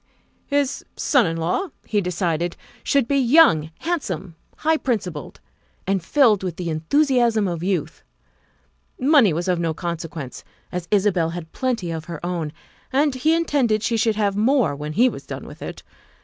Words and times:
His 0.47 0.83
son 0.95 1.27
in 1.27 1.37
law, 1.37 1.67
he 1.85 2.01
decided, 2.01 2.57
should 2.83 3.07
be 3.07 3.19
young, 3.19 3.69
handsome, 3.81 4.35
high 4.57 4.77
principled, 4.77 5.39
and 5.85 6.03
filled 6.03 6.41
with 6.41 6.55
the 6.55 6.71
enthusiasm 6.71 7.47
of 7.47 7.61
youth; 7.61 8.01
money 8.99 9.31
was 9.31 9.47
of 9.47 9.59
no 9.59 9.75
consequence, 9.75 10.43
as 10.71 10.87
Isabel 10.89 11.29
had 11.29 11.51
plenty 11.51 11.91
of 11.91 12.05
her 12.05 12.19
own, 12.25 12.51
and 12.91 13.13
he 13.13 13.35
intended 13.35 13.83
she 13.83 13.95
should 13.95 14.15
have 14.15 14.35
more 14.35 14.75
when 14.75 14.93
he 14.93 15.07
was 15.07 15.27
done 15.27 15.45
with 15.45 15.61
it. 15.61 15.83